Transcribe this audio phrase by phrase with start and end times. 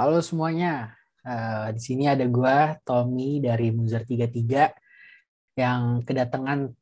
[0.00, 0.96] Halo semuanya,
[1.28, 2.56] uh, di sini ada gue
[2.88, 6.72] Tommy dari Muzer 33 yang kedatangan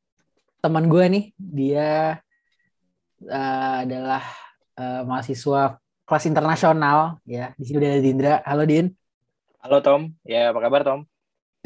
[0.62, 1.24] teman gue nih.
[1.34, 2.14] Dia
[3.26, 4.22] uh, adalah
[4.78, 7.50] uh, mahasiswa kelas internasional ya.
[7.58, 8.34] Di sini udah ada Dindra.
[8.46, 8.86] Halo Din.
[9.66, 11.02] Halo Tom, ya apa kabar Tom?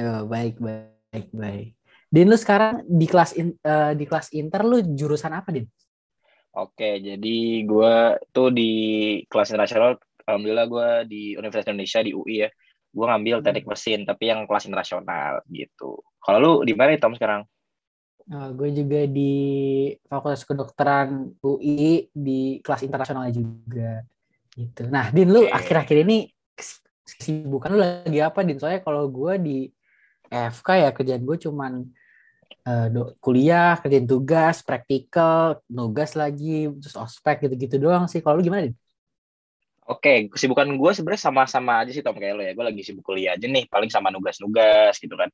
[0.00, 1.76] Oh, baik baik baik.
[2.08, 5.68] Din lu sekarang di kelas in, uh, di kelas inter lu jurusan apa Din?
[6.52, 7.96] Oke, jadi gue
[8.32, 8.72] tuh di
[9.28, 12.50] kelas internasional alhamdulillah gue di Universitas Indonesia di UI ya.
[12.92, 13.44] Gue ngambil hmm.
[13.44, 16.00] teknik mesin tapi yang kelas internasional gitu.
[16.22, 17.42] Kalau lu di mana Tom sekarang?
[18.30, 19.34] Uh, oh, gue juga di
[20.06, 24.06] Fakultas Kedokteran UI di kelas internasional juga
[24.54, 24.86] gitu.
[24.86, 26.30] Nah Din lu akhir-akhir ini
[27.02, 28.62] kesibukan lu lagi apa Din?
[28.62, 29.58] Soalnya kalau gue di
[30.30, 31.72] FK ya kerjaan gue cuman
[32.68, 38.22] uh, kuliah kerjaan tugas praktikal nugas lagi terus ospek gitu-gitu doang sih.
[38.22, 38.76] Kalau lu gimana Din
[39.82, 42.54] Oke, kesibukan gue sebenarnya sama-sama aja sih Tom kayak lo ya.
[42.54, 45.26] Gue lagi sibuk kuliah aja nih, paling sama nugas-nugas gitu kan.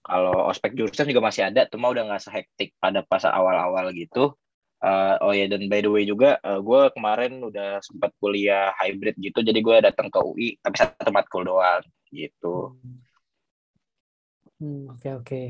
[0.00, 4.32] Kalau ospek jurusan juga masih ada, cuma udah nggak sehektik pada pas awal-awal gitu.
[4.80, 8.72] Uh, oh ya dan by the way juga, uh, eh, gue kemarin udah sempat kuliah
[8.80, 12.80] hybrid gitu, jadi gue datang ke UI tapi satu matkul doang gitu.
[14.56, 15.42] Hmm, oke oke.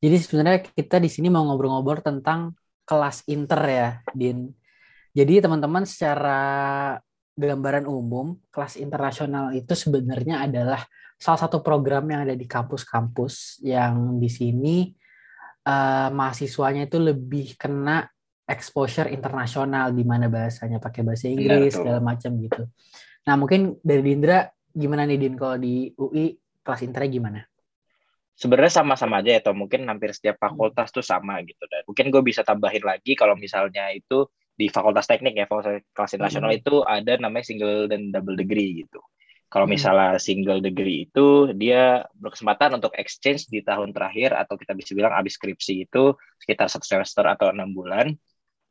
[0.00, 2.56] Jadi sebenarnya kita di sini mau ngobrol-ngobrol tentang
[2.88, 4.48] kelas inter ya, Din.
[5.12, 6.40] Jadi teman-teman secara
[7.32, 10.84] gambaran umum, kelas internasional itu sebenarnya adalah
[11.16, 14.76] salah satu program yang ada di kampus-kampus yang di sini
[15.64, 18.04] uh, mahasiswanya itu lebih kena
[18.42, 22.66] exposure internasional di mana bahasanya pakai bahasa Inggris segala macam gitu.
[23.24, 27.46] Nah mungkin dari Dindra gimana nih Din kalau di UI kelas inter gimana?
[28.32, 31.62] Sebenarnya sama-sama aja ya, atau mungkin hampir setiap fakultas tuh sama gitu.
[31.68, 36.12] Dan mungkin gue bisa tambahin lagi kalau misalnya itu di fakultas teknik ya fakultas kelas
[36.16, 36.60] internasional hmm.
[36.60, 39.00] itu ada namanya single dan double degree gitu.
[39.52, 39.74] Kalau hmm.
[39.76, 45.12] misalnya single degree itu dia berkesempatan untuk exchange di tahun terakhir atau kita bisa bilang
[45.12, 48.16] habis skripsi itu sekitar satu semester atau enam bulan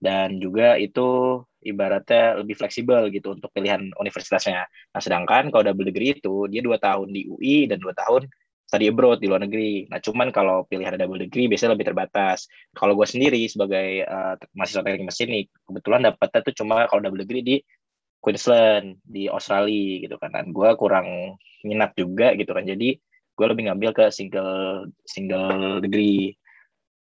[0.01, 4.65] dan juga itu ibaratnya lebih fleksibel gitu untuk pilihan universitasnya.
[4.65, 8.25] Nah sedangkan kalau double degree itu dia dua tahun di UI dan dua tahun
[8.71, 9.91] study abroad di luar negeri.
[9.91, 12.47] Nah, cuman kalau pilihan double degree biasanya lebih terbatas.
[12.71, 17.19] Kalau gue sendiri sebagai uh, mahasiswa teknik mesin nih, kebetulan dapatnya tuh cuma kalau double
[17.27, 17.55] degree di
[18.23, 20.31] Queensland, di Australia gitu kan.
[20.31, 21.35] Dan gue kurang
[21.67, 22.63] minat juga gitu kan.
[22.63, 22.95] Jadi
[23.35, 26.31] gue lebih ngambil ke single single degree.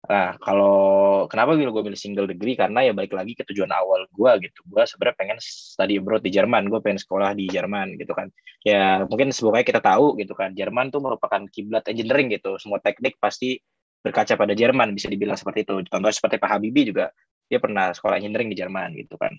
[0.07, 4.31] Nah, kalau kenapa gue milih single degree karena ya balik lagi ke tujuan awal gue
[4.47, 4.63] gitu.
[4.71, 8.31] Gue sebenarnya pengen study abroad di Jerman, gue pengen sekolah di Jerman gitu kan.
[8.63, 12.55] Ya mungkin semoga kita tahu gitu kan, Jerman tuh merupakan kiblat engineering gitu.
[12.63, 13.59] Semua teknik pasti
[13.99, 15.83] berkaca pada Jerman bisa dibilang seperti itu.
[15.91, 17.11] Contoh seperti Pak Habibie juga
[17.51, 19.35] dia pernah sekolah engineering di Jerman gitu kan.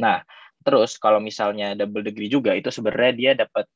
[0.00, 0.24] Nah,
[0.64, 3.68] terus kalau misalnya double degree juga itu sebenarnya dia dapat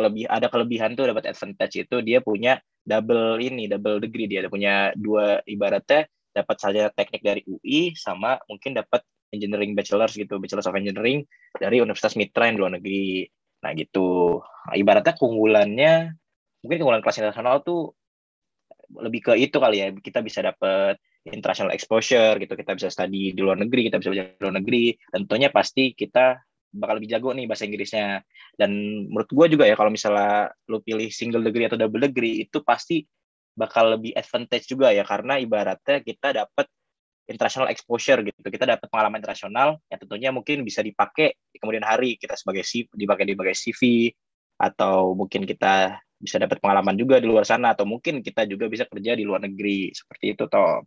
[0.00, 4.24] kelebih ada kelebihan tuh dapat advantage itu dia punya double ini double degree.
[4.24, 10.08] Dia ada punya dua ibaratnya dapat saja teknik dari UI sama mungkin dapat engineering bachelor
[10.08, 11.28] gitu bachelor of engineering
[11.60, 13.28] dari Universitas Mitra yang luar negeri.
[13.60, 14.40] Nah gitu.
[14.40, 15.92] Nah, ibaratnya keunggulannya
[16.64, 17.92] mungkin keunggulan kelas internasional tuh
[18.96, 19.92] lebih ke itu kali ya.
[19.92, 20.96] Kita bisa dapat
[21.28, 24.84] international exposure gitu kita bisa study di luar negeri kita bisa belajar di luar negeri.
[25.12, 28.22] Tentunya pasti kita bakal lebih jago nih bahasa Inggrisnya.
[28.54, 28.70] Dan
[29.10, 33.02] menurut gue juga ya kalau misalnya lu pilih single degree atau double degree itu pasti
[33.54, 36.66] bakal lebih advantage juga ya karena ibaratnya kita dapat
[37.30, 38.38] international exposure gitu.
[38.42, 42.90] Kita dapat pengalaman internasional yang tentunya mungkin bisa dipakai di kemudian hari kita sebagai CV,
[42.94, 43.80] dipakai di sebagai CV
[44.60, 48.84] atau mungkin kita bisa dapat pengalaman juga di luar sana atau mungkin kita juga bisa
[48.84, 50.84] kerja di luar negeri seperti itu toh.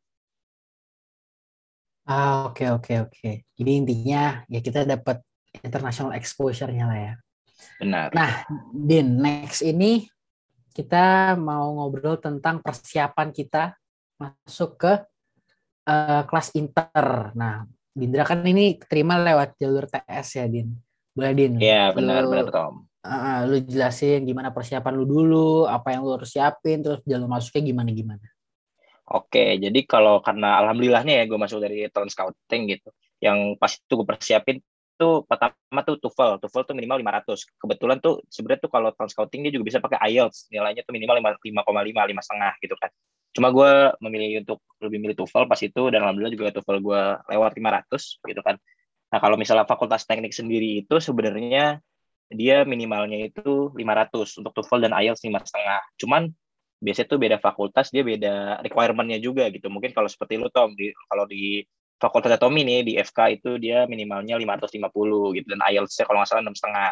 [2.04, 3.30] Ah, oke oke oke.
[3.56, 5.24] Jadi intinya ya kita dapat
[5.62, 7.14] international exposure-nya lah ya.
[7.78, 8.10] Benar.
[8.16, 8.32] Nah,
[8.74, 10.10] Din, next ini
[10.74, 13.78] kita mau ngobrol tentang persiapan kita
[14.18, 14.94] masuk ke
[15.86, 17.32] uh, kelas inter.
[17.38, 20.74] Nah, Dindra kan ini terima lewat jalur TS ya, Din.
[21.14, 21.62] Boleh, Din?
[21.62, 22.90] Iya, benar, benar, Tom.
[23.04, 27.70] Uh, lu jelasin gimana persiapan lu dulu, apa yang lu harus siapin, terus jalur masuknya
[27.70, 28.26] gimana-gimana.
[29.12, 32.90] Oke, jadi kalau karena alhamdulillahnya ya gue masuk dari tahun scouting gitu,
[33.20, 34.64] yang pas itu gue persiapin
[35.04, 37.60] tuh pertama tuh TOEFL, TOEFL tuh minimal 500.
[37.60, 41.20] Kebetulan tuh sebenarnya tuh kalau tahun scouting dia juga bisa pakai IELTS, nilainya tuh minimal
[41.20, 42.90] 5,5, 5 setengah gitu kan.
[43.36, 47.02] Cuma gue memilih untuk lebih milih TOEFL pas itu dan alhamdulillah juga TOEFL gue
[47.36, 48.56] lewat 500 gitu kan.
[49.12, 51.84] Nah kalau misalnya fakultas teknik sendiri itu sebenarnya
[52.32, 55.82] dia minimalnya itu 500 untuk TOEFL dan IELTS 5 setengah.
[56.00, 56.22] Cuman
[56.84, 59.72] biasanya tuh beda fakultas dia beda requirementnya juga gitu.
[59.72, 61.64] Mungkin kalau seperti lu Tom, di, kalau di
[62.04, 66.44] fakultas Tommy nih di FK itu dia minimalnya 550 gitu dan IELTS-nya kalau nggak salah
[66.44, 66.92] enam setengah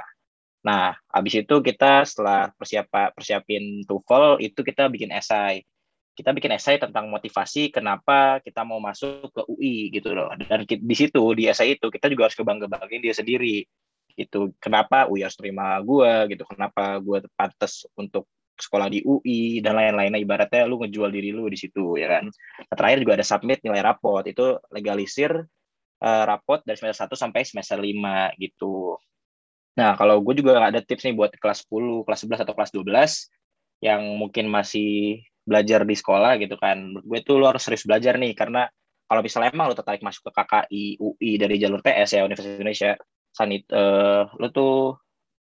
[0.62, 5.66] Nah, habis itu kita setelah persiapa, persiapin TOEFL itu kita bikin esai.
[6.14, 10.30] Kita bikin esai tentang motivasi kenapa kita mau masuk ke UI gitu loh.
[10.38, 13.66] Dan di situ di esai itu kita juga harus kebangga-banggain dia sendiri
[14.14, 14.54] gitu.
[14.62, 16.46] Kenapa UI harus terima gue gitu.
[16.46, 18.30] Kenapa gue pantas untuk
[18.62, 22.30] sekolah di UI dan lain-lainnya ibaratnya lu ngejual diri lu di situ ya kan.
[22.32, 25.32] Nah, terakhir juga ada submit nilai rapot itu legalisir
[26.02, 28.98] uh, rapot dari semester 1 sampai semester 5 gitu.
[29.78, 33.88] Nah, kalau gue juga ada tips nih buat kelas 10, kelas 11 atau kelas 12
[33.88, 36.78] yang mungkin masih belajar di sekolah gitu kan.
[36.78, 38.68] Menurut gue tuh lo harus serius belajar nih karena
[39.08, 42.92] kalau misalnya emang lo tertarik masuk ke KKI, UI dari jalur TS ya Universitas Indonesia,
[43.32, 44.96] sanit uh, lo tuh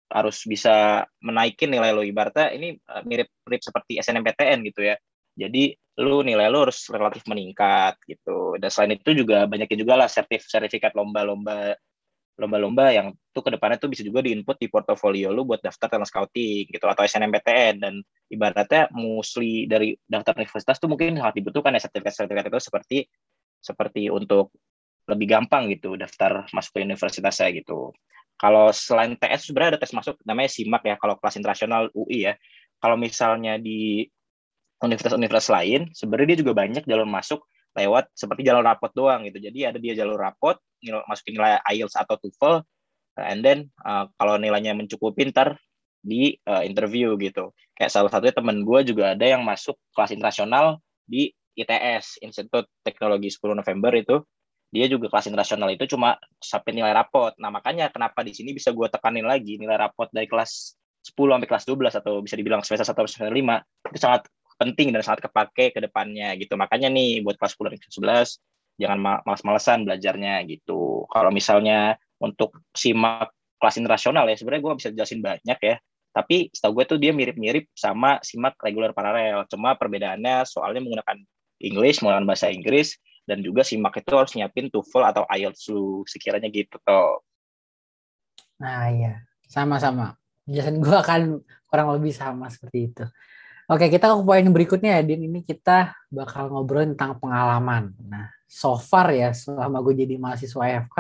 [0.10, 2.76] harus bisa menaikin nilai lo ibaratnya ini
[3.06, 4.96] mirip-mirip seperti SNMPTN gitu ya.
[5.38, 5.72] Jadi
[6.02, 8.58] lu nilai lu harus relatif meningkat gitu.
[8.58, 11.78] Dan selain itu juga banyakin juga lah sertif sertifikat lomba-lomba
[12.40, 16.08] lomba-lomba yang tuh ke depannya tuh bisa juga diinput di portofolio lu buat daftar talent
[16.08, 18.00] scouting gitu atau SNMPTN dan
[18.32, 22.98] ibaratnya mostly dari daftar universitas tuh mungkin sangat dibutuhkan ya sertifikat-sertifikat itu seperti
[23.60, 24.56] seperti untuk
[25.10, 27.92] lebih gampang gitu daftar masuk ke universitasnya gitu.
[28.40, 32.34] Kalau selain TS sebenarnya ada tes masuk namanya SIMAK ya kalau kelas internasional UI ya.
[32.80, 34.08] Kalau misalnya di
[34.80, 37.44] universitas-universitas lain sebenarnya dia juga banyak jalur masuk
[37.76, 39.44] lewat seperti jalur rapot doang gitu.
[39.44, 40.56] Jadi ada dia jalur rapot,
[41.06, 42.64] masukin nilai IELTS atau TOEFL,
[43.20, 45.60] and then uh, kalau nilainya mencukupi pintar
[46.00, 47.52] di uh, interview gitu.
[47.76, 53.28] Kayak salah satunya temen gue juga ada yang masuk kelas internasional di ITS, Institut Teknologi
[53.28, 54.24] 10 November itu.
[54.70, 57.34] Dia juga kelas internasional itu cuma sampai nilai rapot.
[57.42, 61.50] Nah makanya kenapa di sini bisa gue tekanin lagi nilai rapot dari kelas 10 sampai
[61.50, 64.22] kelas 12 atau bisa dibilang semester 1 sampai semester 5 itu sangat
[64.60, 66.54] penting dan sangat kepake ke depannya gitu.
[66.54, 67.96] Makanya nih buat kelas 10 dan kelas
[68.38, 71.10] 11 jangan malas-malesan belajarnya gitu.
[71.10, 75.76] Kalau misalnya untuk simak kelas internasional ya sebenarnya gue bisa jelasin banyak ya.
[76.14, 79.50] Tapi setahu gue tuh dia mirip-mirip sama simak reguler paralel.
[79.50, 81.18] Cuma perbedaannya soalnya menggunakan
[81.60, 82.96] English, menggunakan bahasa Inggris
[83.30, 87.22] dan juga simak itu harus nyiapin TOEFL atau IELTS lu sekiranya gitu toh.
[88.58, 90.18] Nah iya, sama-sama.
[90.50, 91.22] Jelasin gue akan
[91.70, 93.06] kurang lebih sama seperti itu.
[93.70, 95.30] Oke, kita ke poin berikutnya ya, Din.
[95.30, 97.94] Ini kita bakal ngobrol tentang pengalaman.
[98.02, 100.98] Nah, so far ya, selama gue jadi mahasiswa FK,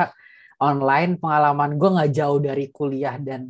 [0.62, 3.50] online pengalaman gue nggak jauh dari kuliah dan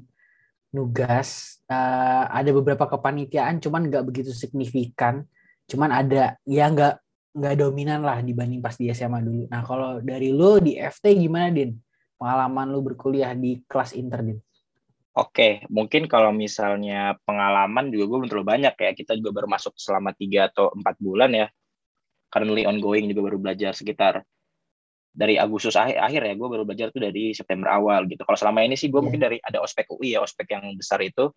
[0.71, 1.59] nugas.
[1.67, 5.27] Uh, ada beberapa kepanitiaan, cuman nggak begitu signifikan.
[5.67, 7.03] Cuman ada, ya nggak
[7.33, 9.43] nggak dominan lah dibanding pas di SMA dulu.
[9.49, 11.77] Nah, kalau dari lu di FT gimana, Din?
[12.19, 14.39] Pengalaman lu berkuliah di kelas inter, Din?
[15.17, 18.91] Oke, mungkin kalau misalnya pengalaman juga gue belum terlalu banyak ya.
[18.95, 21.47] Kita juga baru masuk selama tiga atau empat bulan ya.
[22.29, 24.21] Currently ongoing juga baru belajar sekitar
[25.09, 26.33] dari Agustus akhir, akhir ya.
[26.37, 28.21] Gue baru belajar tuh dari September awal gitu.
[28.23, 29.05] Kalau selama ini sih gue yeah.
[29.05, 31.33] mungkin dari ada ospek UI ya, ospek yang besar itu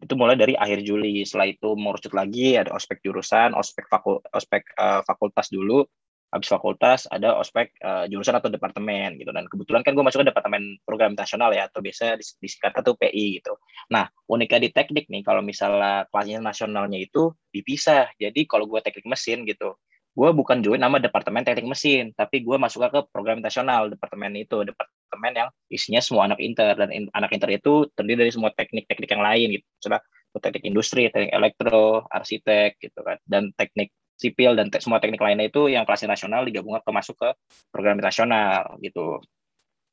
[0.00, 1.22] itu mulai dari akhir Juli.
[1.22, 5.84] Setelah itu merucut lagi ada ospek jurusan, ospek fakul, ospek uh, fakultas dulu
[6.30, 10.30] habis fakultas ada ospek uh, jurusan atau departemen gitu dan kebetulan kan gue masuk ke
[10.30, 13.58] departemen program nasional ya atau biasa disingkat atau PI gitu.
[13.90, 18.14] Nah uniknya di teknik nih kalau misalnya kelasnya nasionalnya itu dipisah.
[18.14, 19.74] Jadi kalau gue teknik mesin gitu,
[20.14, 24.62] gue bukan join nama departemen teknik mesin, tapi gue masuk ke program nasional departemen itu
[24.62, 29.10] departemen yang isinya semua anak inter dan in, anak inter itu terdiri dari semua teknik-teknik
[29.10, 29.66] yang lain gitu.
[29.82, 30.00] Sudah
[30.38, 33.90] teknik industri, teknik elektro, arsitek gitu kan, dan teknik
[34.20, 37.28] sipil dan te semua teknik lainnya itu yang kelasnya nasional digabungkan ke masuk ke
[37.72, 39.18] program nasional gitu.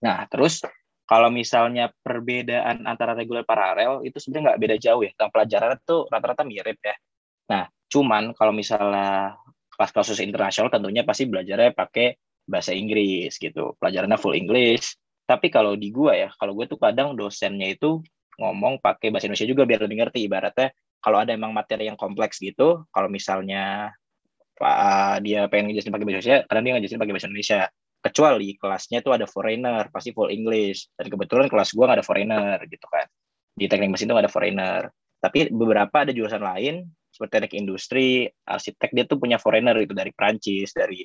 [0.04, 0.62] Nah, terus
[1.08, 5.12] kalau misalnya perbedaan antara reguler paralel itu sebenarnya nggak beda jauh ya.
[5.16, 6.96] Tentang pelajaran itu rata-rata mirip ya.
[7.48, 9.40] Nah, cuman kalau misalnya
[9.72, 13.80] kelas internasional tentunya pasti belajarnya pakai bahasa Inggris gitu.
[13.80, 15.00] Pelajarannya full English.
[15.28, 18.00] Tapi kalau di gua ya, kalau gue tuh kadang dosennya itu
[18.40, 20.24] ngomong pakai bahasa Indonesia juga biar lebih ngerti.
[20.24, 20.72] Ibaratnya
[21.04, 23.92] kalau ada emang materi yang kompleks gitu, kalau misalnya
[24.64, 27.62] uh, dia pengen ngejelasin pakai bahasa Indonesia karena dia ngejelasin pakai bahasa Indonesia.
[27.98, 30.88] Kecuali kelasnya itu ada foreigner pasti full English.
[30.96, 33.06] Dan kebetulan kelas gue nggak ada foreigner gitu kan.
[33.58, 34.82] Di teknik mesin itu nggak ada foreigner.
[35.20, 40.14] Tapi beberapa ada jurusan lain seperti teknik industri arsitek dia tuh punya foreigner itu dari
[40.14, 41.02] Prancis dari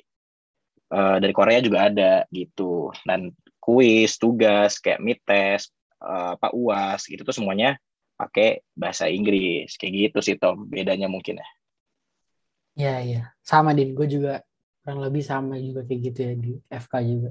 [0.93, 2.93] uh, dari Korea juga ada gitu.
[3.03, 5.71] Dan kuis tugas kayak mid test
[6.03, 7.79] uh, uas gitu tuh semuanya
[8.19, 11.47] pakai bahasa Inggris kayak gitu sih Tom bedanya mungkin ya
[12.73, 13.21] Iya, iya.
[13.45, 13.93] Sama, Din.
[13.93, 14.41] Gue juga
[14.81, 17.29] kurang lebih sama juga kayak gitu ya di FK juga.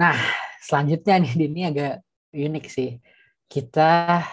[0.00, 0.16] Nah,
[0.64, 1.94] selanjutnya nih, Din, ini agak
[2.32, 2.90] unik sih.
[3.46, 4.24] Kita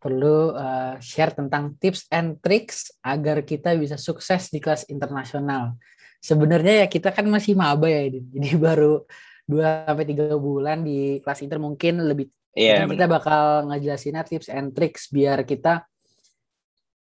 [0.00, 5.76] perlu uh, share tentang tips and tricks agar kita bisa sukses di kelas internasional.
[6.20, 8.28] Sebenarnya ya kita kan masih maba ya, Din.
[8.36, 9.04] Jadi baru
[9.50, 12.82] 2 sampai 3 bulan di kelas inter mungkin lebih Iya.
[12.82, 15.86] Mungkin kita bakal ngejelasinnya tips and tricks biar kita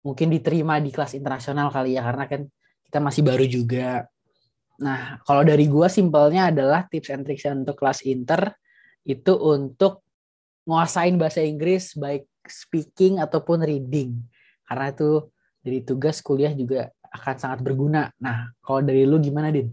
[0.04, 2.40] mungkin diterima di kelas internasional kali ya karena kan
[2.88, 4.08] kita masih baru juga.
[4.80, 8.56] Nah, kalau dari gua simpelnya adalah tips and tricks untuk kelas inter
[9.04, 10.04] itu untuk
[10.64, 14.16] nguasain bahasa Inggris baik speaking ataupun reading.
[14.64, 15.28] Karena itu
[15.60, 18.08] dari tugas kuliah juga akan sangat berguna.
[18.16, 19.68] Nah, kalau dari lu gimana, Din?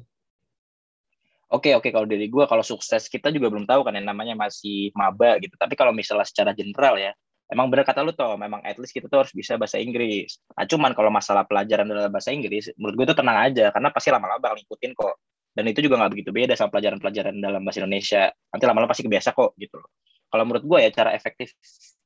[1.51, 4.96] Oke oke kalau dari gue kalau sukses kita juga belum tahu kan yang namanya masih
[4.96, 5.51] maba gitu.
[5.60, 7.12] Tapi kalau misalnya secara general ya,
[7.51, 10.39] emang benar kata lu toh, memang at least kita tuh harus bisa bahasa Inggris.
[10.55, 14.10] Nah, cuman kalau masalah pelajaran dalam bahasa Inggris, menurut gue tuh tenang aja karena pasti
[14.15, 15.15] lama-lama bakal ngikutin kok.
[15.51, 18.31] Dan itu juga nggak begitu beda sama pelajaran-pelajaran dalam bahasa Indonesia.
[18.31, 19.91] Nanti lama-lama pasti kebiasa kok gitu loh.
[20.31, 21.51] Kalau menurut gue ya cara efektif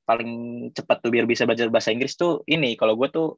[0.09, 0.31] paling
[0.73, 3.37] cepat tuh biar bisa belajar bahasa Inggris tuh ini kalau gue tuh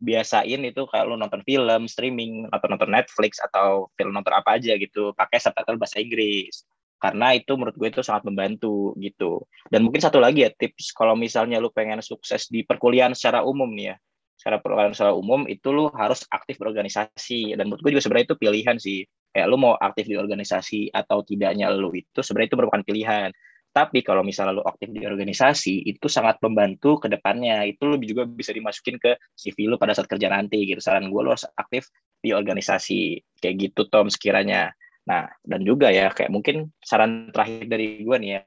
[0.00, 5.12] biasain itu kalau nonton film streaming atau nonton Netflix atau film nonton apa aja gitu
[5.12, 6.64] pakai subtitle bahasa Inggris.
[7.00, 9.44] Karena itu menurut gue itu sangat membantu gitu.
[9.68, 13.72] Dan mungkin satu lagi ya tips kalau misalnya lu pengen sukses di perkuliahan secara umum
[13.72, 13.96] nih ya
[14.40, 17.52] secara perkuliahan secara umum itu lu harus aktif berorganisasi.
[17.60, 19.04] Dan menurut gue juga sebenarnya itu pilihan sih.
[19.30, 23.28] Kayak lu mau aktif di organisasi atau tidaknya lu itu sebenarnya itu merupakan pilihan
[23.70, 27.62] tapi kalau misalnya lo aktif di organisasi, itu sangat membantu ke depannya.
[27.62, 30.82] Itu lo juga bisa dimasukin ke CV lo pada saat kerja nanti gitu.
[30.82, 31.86] Saran gue lo harus aktif
[32.18, 33.22] di organisasi.
[33.38, 34.74] Kayak gitu Tom sekiranya.
[35.06, 38.40] Nah, dan juga ya kayak mungkin saran terakhir dari gue nih ya.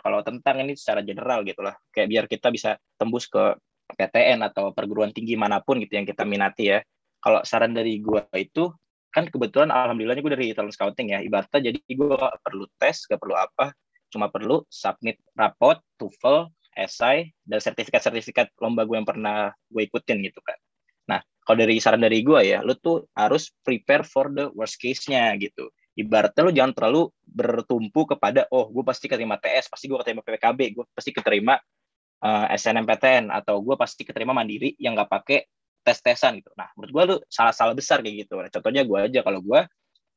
[0.00, 1.76] Kalau tentang ini secara general gitu lah.
[1.92, 3.60] Kayak biar kita bisa tembus ke
[4.00, 6.80] PTN atau perguruan tinggi mana pun gitu yang kita minati ya.
[7.20, 8.72] Kalau saran dari gue itu
[9.12, 12.14] kan kebetulan alhamdulillahnya gue dari talent scouting ya ibaratnya jadi gue
[12.46, 13.74] perlu tes gak perlu apa
[14.10, 20.40] cuma perlu submit rapot, TOEFL, esai, dan sertifikat-sertifikat lomba gue yang pernah gue ikutin gitu
[20.42, 20.58] kan.
[21.10, 25.34] Nah, kalau dari saran dari gue ya, lu tuh harus prepare for the worst case-nya
[25.38, 25.70] gitu.
[25.98, 30.60] Ibaratnya lu jangan terlalu bertumpu kepada, oh gue pasti keterima TS, pasti gue keterima PPKB,
[30.78, 31.58] gue pasti keterima
[32.22, 35.38] uh, eh, SNMPTN, atau gue pasti keterima mandiri yang gak pakai
[35.82, 36.54] tes-tesan gitu.
[36.54, 38.38] Nah, menurut gue lu salah-salah besar kayak gitu.
[38.38, 39.60] Nah, contohnya gue aja, kalau gue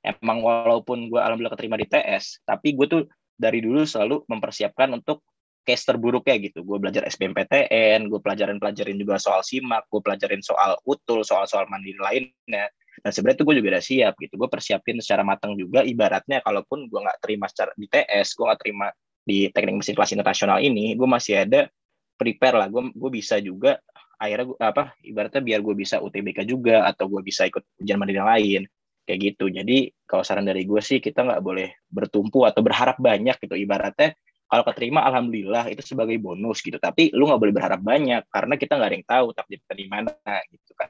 [0.03, 3.01] emang walaupun gue alhamdulillah keterima di TS, tapi gue tuh
[3.35, 5.25] dari dulu selalu mempersiapkan untuk
[5.63, 6.61] case terburuknya gitu.
[6.61, 12.67] Gue belajar SBMPTN, gue pelajarin-pelajarin juga soal SIMAK, gue pelajarin soal UTUL, soal-soal mandiri lainnya.
[12.99, 14.33] Dan sebenarnya itu gue juga udah siap gitu.
[14.37, 18.59] Gue persiapin secara matang juga, ibaratnya kalaupun gue nggak terima secara di TS, gue nggak
[18.59, 18.87] terima
[19.23, 21.71] di teknik mesin kelas internasional ini, gue masih ada
[22.19, 22.67] prepare lah.
[22.67, 23.79] Gue gue bisa juga
[24.19, 28.23] akhirnya gua, apa ibaratnya biar gue bisa UTBK juga atau gue bisa ikut ujian mandiri
[28.23, 28.63] lain
[29.03, 29.51] kayak gitu.
[29.51, 33.55] Jadi kalau saran dari gue sih kita nggak boleh bertumpu atau berharap banyak gitu.
[33.55, 34.15] Ibaratnya
[34.47, 36.79] kalau keterima alhamdulillah itu sebagai bonus gitu.
[36.79, 39.85] Tapi lu nggak boleh berharap banyak karena kita nggak ada yang tahu takdir kita di
[39.87, 40.13] mana
[40.51, 40.89] gitu kan.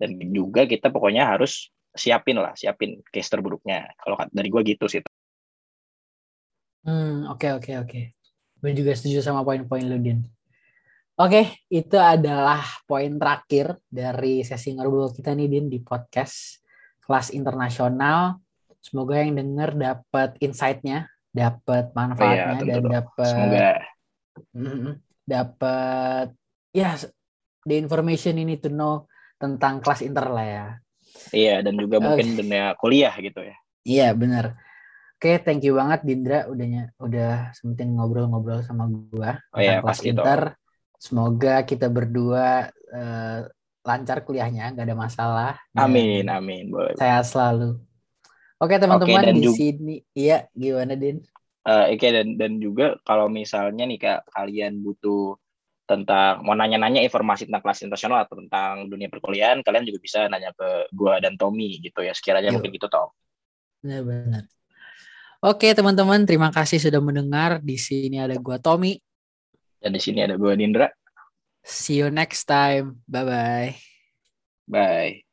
[0.00, 3.90] Dan juga kita pokoknya harus siapin lah siapin case terburuknya.
[4.00, 5.02] Kalau dari gue gitu sih.
[6.80, 7.90] Hmm oke okay, oke okay, oke.
[7.90, 8.04] Okay.
[8.60, 10.20] gue juga setuju sama poin-poin lu Din
[11.20, 16.64] Oke, itu adalah poin terakhir dari sesi ngobrol kita nih Din di podcast
[17.04, 18.40] kelas internasional.
[18.80, 23.80] Semoga yang denger dapat insight-nya, dapat manfaatnya oh, iya, dan dapat
[25.28, 26.26] dapat
[26.72, 26.96] ya
[27.68, 29.04] the information ini to know
[29.36, 30.66] tentang kelas inter lah ya.
[31.36, 33.56] Iya, dan juga mungkin dunia kuliah gitu ya.
[33.84, 34.56] Iya, benar.
[35.20, 40.56] Oke, thank you banget Dindra udahnya udah sempetin ngobrol-ngobrol sama gua oh, iya, kelas inter.
[40.56, 40.59] Toh
[41.00, 43.40] Semoga kita berdua uh,
[43.80, 45.52] lancar kuliahnya, nggak ada masalah.
[45.72, 46.68] Amin, amin.
[46.68, 46.92] Boleh.
[47.00, 47.80] Saya selalu.
[48.60, 51.24] Oke teman-teman di juga, sini, iya gimana Din?
[51.64, 55.40] Uh, Oke okay, dan dan juga kalau misalnya nih kak kalian butuh
[55.88, 60.52] tentang mau nanya-nanya informasi tentang kelas internasional atau tentang dunia perkuliahan, kalian juga bisa nanya
[60.52, 62.12] ke gua dan Tommy gitu ya.
[62.12, 62.60] Sekiranya Yo.
[62.60, 63.08] mungkin gitu Tom.
[63.80, 64.44] Benar-benar.
[65.40, 67.64] Oke teman-teman, terima kasih sudah mendengar.
[67.64, 69.00] Di sini ada gua Tommy.
[69.80, 70.92] Dan di sini ada gue Nindra.
[71.64, 73.00] See you next time.
[73.08, 73.76] Bye-bye.
[74.68, 75.29] Bye.